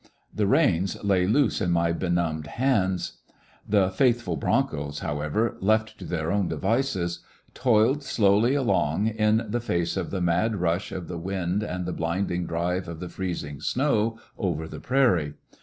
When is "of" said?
9.97-10.09, 10.97-11.01, 11.01-11.07, 12.87-12.99